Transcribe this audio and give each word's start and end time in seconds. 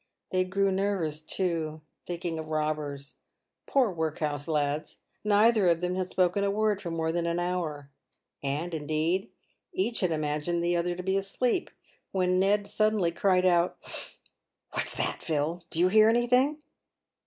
They 0.31 0.45
grew 0.45 0.71
nervous, 0.71 1.19
too, 1.21 1.81
thinking 2.07 2.39
of 2.39 2.49
robbers— 2.49 3.17
poor 3.67 3.91
workhouse 3.91 4.47
lads! 4.47 4.97
Neither 5.23 5.67
of 5.69 5.79
them 5.79 5.93
had 5.93 6.07
spoken 6.07 6.43
a 6.43 6.49
word 6.49 6.81
for 6.81 6.89
more 6.89 7.11
than 7.11 7.27
an 7.27 7.37
hour— 7.37 7.91
and, 8.43 8.73
in 8.73 8.87
deed, 8.87 9.29
each 9.73 9.99
had 9.99 10.09
imagined 10.11 10.63
the 10.63 10.75
other 10.75 10.95
to 10.95 11.03
be 11.03 11.17
asleep— 11.17 11.69
when 12.13 12.39
Ned 12.39 12.65
suddenly 12.65 13.11
cried 13.11 13.45
out," 13.45 13.77
What's 14.73 14.95
that, 14.97 15.21
Phil? 15.21 15.65
Did 15.69 15.77
you 15.77 15.87
hear 15.89 16.09
anything 16.09 16.63